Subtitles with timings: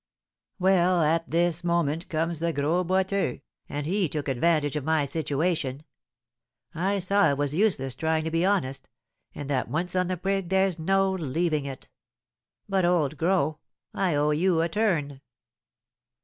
[0.57, 5.83] Well, at this moment comes the Gros Boiteux, and he took advantage of my situation.
[6.73, 8.89] I saw it was useless trying to be honest,
[9.35, 11.87] and that once on the prig there's no leaving it.
[12.67, 13.57] But, old Gros,
[13.93, 15.21] I owe you a turn."